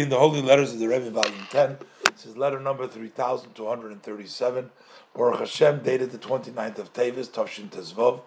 [0.00, 1.78] In the Holy Letters of the Rebbe, Volume 10,
[2.14, 4.70] this is letter number 3237,
[5.12, 8.20] Baruch Hashem, dated the 29th of Tavis, Tavshin Tezvov,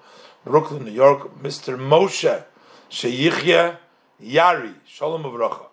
[0.44, 1.80] Brooklyn, New York, Mr.
[1.80, 2.44] Moshe
[2.90, 3.78] Sheyichya
[4.22, 5.68] Yari, Shalom Uvracha.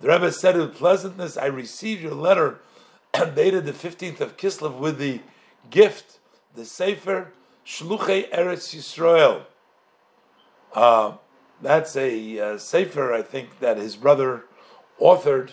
[0.00, 2.58] The Rebbe said, with pleasantness, I received your letter
[3.12, 5.20] dated the 15th of Kislev with the
[5.70, 6.18] gift,
[6.56, 7.30] the Sefer
[7.64, 9.42] Shluchei Eretz Yisrael.
[10.74, 11.12] Uh,
[11.60, 14.46] that's a uh, Sefer, I think, that his brother
[15.02, 15.50] authored,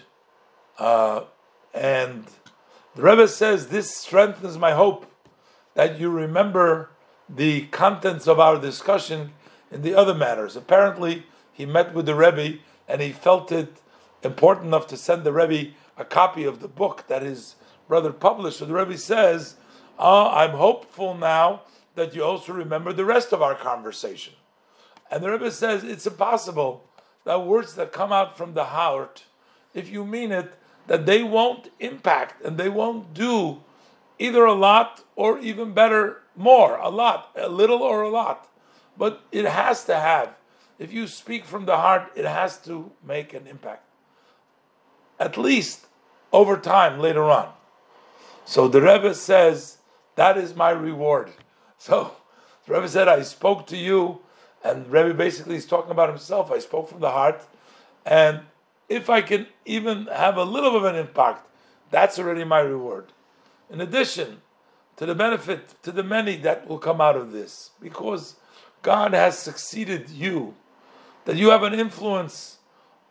[0.77, 1.23] uh,
[1.73, 2.25] and
[2.95, 5.11] the Rebbe says this strengthens my hope
[5.73, 6.91] that you remember
[7.27, 9.33] the contents of our discussion
[9.71, 10.55] in the other matters.
[10.55, 13.81] Apparently, he met with the Rebbe and he felt it
[14.23, 17.55] important enough to send the Rebbe a copy of the book that his
[17.87, 18.59] brother published.
[18.59, 19.55] So the Rebbe says,
[19.97, 21.63] uh, I'm hopeful now
[21.95, 24.33] that you also remember the rest of our conversation.
[25.11, 26.83] And the Rebbe says it's impossible
[27.25, 29.23] that words that come out from the heart
[29.73, 30.53] if you mean it,
[30.87, 33.61] that they won't impact and they won't do
[34.17, 38.47] either a lot or even better, more, a lot, a little or a lot.
[38.97, 40.35] But it has to have,
[40.77, 43.83] if you speak from the heart, it has to make an impact.
[45.19, 45.85] At least
[46.31, 47.51] over time later on.
[48.45, 49.77] So the Rebbe says,
[50.15, 51.31] that is my reward.
[51.81, 52.11] So
[52.65, 54.19] the Rebbe said, I spoke to you,
[54.65, 56.51] and Rebbe basically is talking about himself.
[56.51, 57.41] I spoke from the heart,
[58.05, 58.41] and
[58.89, 61.47] if I can even have a little bit of an impact,
[61.91, 63.13] that's already my reward.
[63.69, 64.41] In addition
[64.97, 68.35] to the benefit to the many that will come out of this, because
[68.81, 70.55] God has succeeded you,
[71.25, 72.57] that you have an influence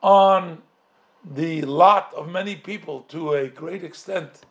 [0.02, 0.62] on
[1.24, 4.42] the lot of many people to a great extent.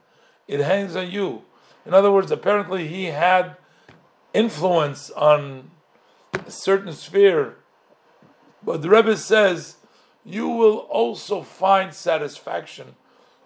[0.47, 1.43] It hangs on you.
[1.85, 3.57] In other words, apparently he had
[4.33, 5.71] influence on
[6.33, 7.55] a certain sphere.
[8.63, 9.77] But the Rebbe says
[10.27, 12.95] you will also find satisfaction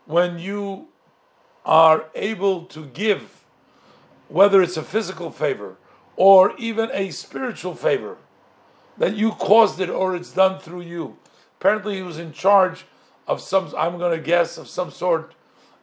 [0.06, 0.88] when you
[1.64, 3.44] are able to give,
[4.30, 5.76] whether it's a physical favor
[6.16, 8.18] or even a spiritual favor,
[8.98, 11.18] that you caused it or it's done through you.
[11.60, 12.86] Apparently, he was in charge
[13.28, 15.36] of some, I'm going to guess, of some sort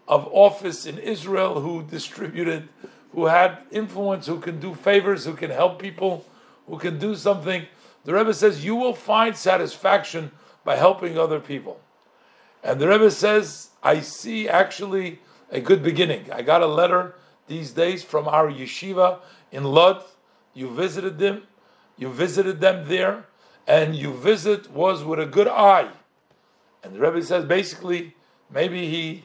[0.08, 2.68] of office in Israel who distributed,
[3.12, 6.26] who had influence, who can do favors, who can help people,
[6.66, 7.66] who can do something.
[8.04, 10.32] The Rebbe says, You will find satisfaction
[10.68, 11.80] by helping other people.
[12.62, 15.18] And the Rebbe says, I see actually
[15.50, 16.30] a good beginning.
[16.30, 17.14] I got a letter
[17.46, 19.20] these days from our yeshiva
[19.50, 20.04] in Lod.
[20.52, 21.44] You visited them,
[21.96, 23.24] you visited them there,
[23.66, 25.88] and your visit was with a good eye.
[26.82, 28.14] And the Rebbe says basically,
[28.52, 29.24] maybe he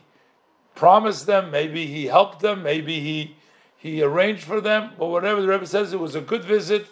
[0.76, 3.36] promised them, maybe he helped them, maybe he
[3.76, 6.88] he arranged for them, but whatever the Rebbe says, it was a good visit.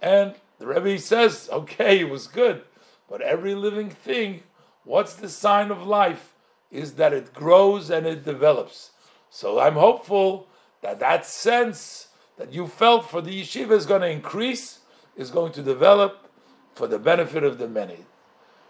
[0.00, 2.62] And the Rebbe says, okay, it was good.
[3.12, 4.42] But every living thing,
[4.84, 6.32] what's the sign of life?
[6.70, 8.92] Is that it grows and it develops.
[9.28, 10.48] So I'm hopeful
[10.80, 12.08] that that sense
[12.38, 14.78] that you felt for the yeshiva is going to increase,
[15.14, 16.26] is going to develop
[16.74, 18.06] for the benefit of the many.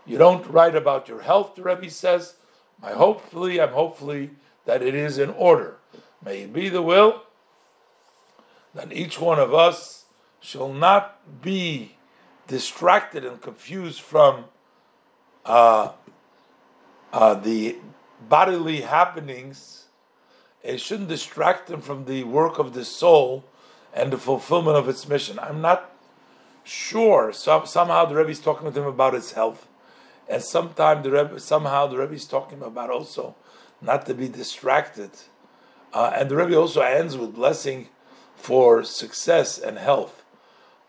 [0.04, 2.34] You don't write about your health, the Rebbe says.
[2.82, 4.30] My hopefully, I'm hopefully
[4.64, 5.76] that it is in order.
[6.20, 7.22] May it be the will
[8.74, 10.06] that each one of us
[10.40, 11.92] shall not be
[12.52, 14.44] distracted and confused from
[15.46, 15.92] uh,
[17.10, 17.76] uh, the
[18.28, 19.86] bodily happenings,
[20.62, 23.42] it shouldn't distract them from the work of the soul
[23.94, 25.38] and the fulfillment of its mission.
[25.38, 25.90] I'm not
[26.62, 27.32] sure.
[27.32, 29.66] So, somehow the Rebbe is talking with him about his health,
[30.28, 33.34] and sometime the Rebbe, somehow the Rebbe is talking about also
[33.80, 35.10] not to be distracted.
[35.94, 37.88] Uh, and the Rebbe also ends with blessing
[38.36, 40.22] for success and health.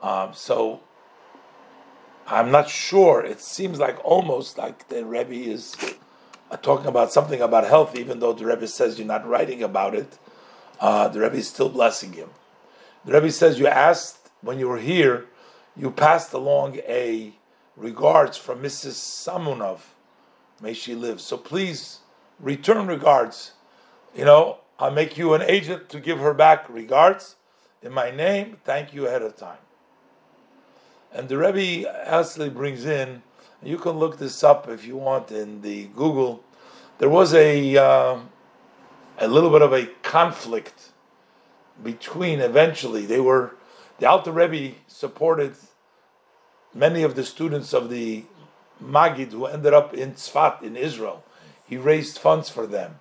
[0.02, 0.82] Um, so
[2.28, 3.24] I'm not sure.
[3.24, 5.76] It seems like almost like the Rebbe is
[6.62, 10.18] talking about something about health, even though the Rebbe says you're not writing about it.
[10.80, 12.30] Uh, the Rebbe is still blessing him.
[13.06, 15.26] The Rebbe says you asked when you were here,
[15.76, 17.34] you passed along a
[17.76, 18.94] regards from Mrs.
[18.94, 19.80] Samunov.
[20.62, 21.20] May she live.
[21.20, 22.00] So please
[22.40, 23.54] return regards.
[24.16, 27.36] You know, I'll make you an agent to give her back regards
[27.82, 28.58] in my name.
[28.64, 29.58] Thank you ahead of time.
[31.14, 33.22] And the Rebbe actually brings in,
[33.62, 36.44] you can look this up if you want in the Google.
[36.98, 38.20] There was a uh,
[39.20, 40.90] a little bit of a conflict
[41.82, 42.40] between.
[42.40, 43.56] Eventually, they were
[44.00, 45.56] the Alter Rebbe supported
[46.74, 48.26] many of the students of the
[48.84, 51.24] Magid who ended up in Tzfat in Israel.
[51.66, 53.00] He raised funds for them.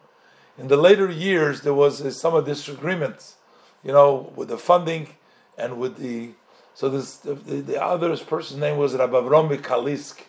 [0.58, 3.36] In the later years, there was some disagreements,
[3.82, 5.08] you know, with the funding
[5.56, 6.32] and with the
[6.74, 10.22] so this the, the other person's name was Rabbi Avrom Kalisk,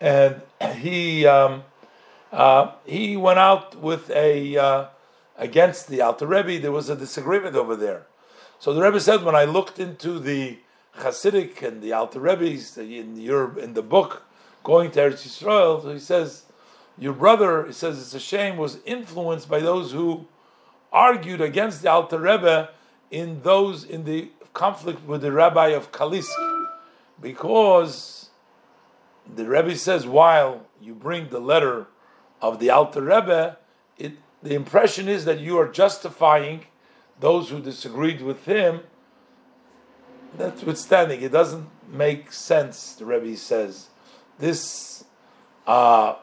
[0.00, 0.42] and
[0.76, 1.64] he um,
[2.30, 4.86] uh, he went out with a uh,
[5.36, 6.58] against the Alter Rebbe.
[6.58, 8.06] There was a disagreement over there.
[8.58, 10.58] So the Rebbe said, when I looked into the
[10.98, 14.24] Hasidic and the Alter Rebbe's in your in the book
[14.62, 16.44] going to Eretz Yisrael, so he says,
[16.96, 20.26] your brother, he says it's a shame, was influenced by those who
[20.92, 22.70] argued against the Alter Rebbe
[23.10, 26.30] in those in the conflict with the Rabbi of Kalisk,
[27.20, 28.30] because
[29.26, 31.86] the Rebbe says while you bring the letter
[32.40, 33.58] of the Alter Rebbe,
[33.98, 34.12] it,
[34.42, 36.66] the impression is that you are justifying
[37.20, 38.80] those who disagreed with him.
[40.38, 42.94] Notwithstanding, it doesn't make sense.
[42.94, 43.88] The Rebbe says
[44.38, 45.04] this,
[45.66, 46.16] uh,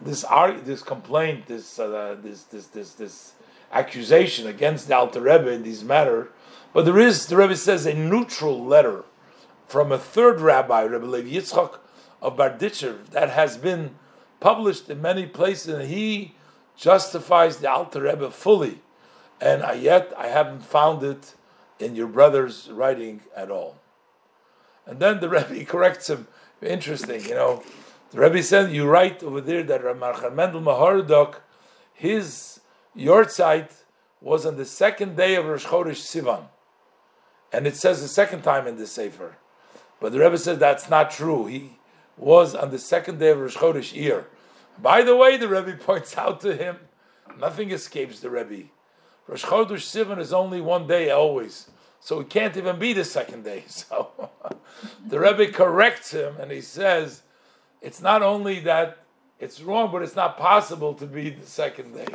[0.00, 0.24] this
[0.64, 3.32] this complaint, this uh, this this this this
[3.72, 6.30] accusation against the Alter Rebbe in these matter.
[6.72, 9.04] But there is, the Rebbe says, a neutral letter
[9.66, 11.78] from a third rabbi, Rebbe Levi Yitzchak
[12.20, 13.94] of Barditchev, that has been
[14.40, 16.34] published in many places, and he
[16.76, 18.80] justifies the Alter Rebbe fully.
[19.40, 21.34] And I, yet I haven't found it
[21.78, 23.76] in your brother's writing at all.
[24.86, 26.26] And then the Rebbe corrects him.
[26.60, 27.62] Interesting, you know.
[28.10, 31.36] The Rebbe said, You write over there that Ramar Mendel Maharadok,
[31.92, 32.60] his
[32.96, 33.70] Yortzeit
[34.20, 36.46] was on the second day of Rosh Chodesh Sivan.
[37.52, 39.36] And it says the second time in the Sefer.
[40.00, 41.46] But the Rebbe says that's not true.
[41.46, 41.78] He
[42.16, 44.24] was on the second day of Rosh Chodesh Iyar.
[44.80, 46.78] By the way, the Rebbe points out to him,
[47.38, 48.68] nothing escapes the Rebbe.
[49.26, 51.70] Rosh Chodesh Sivan is only one day always.
[52.00, 53.64] So it can't even be the second day.
[53.68, 54.30] So
[55.06, 57.22] the Rebbe corrects him and he says,
[57.80, 58.98] it's not only that
[59.40, 62.06] it's wrong, but it's not possible to be the second day.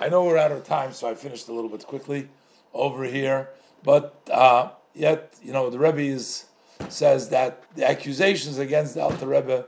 [0.00, 2.28] I know we're out of time, so I finished a little bit quickly
[2.74, 3.48] over here.
[3.82, 6.46] But uh, yet, you know, the Rebbe is,
[6.88, 9.66] says that the accusations against the Alter Rebbe,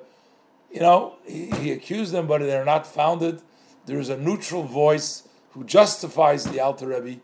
[0.72, 3.42] you know, he, he accused them, but they're not founded.
[3.86, 7.20] There is a neutral voice who justifies the Alter Rebbe,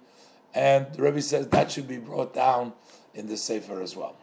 [0.55, 2.73] and the Rebbe says that should be brought down
[3.15, 4.17] in the Sefer as well.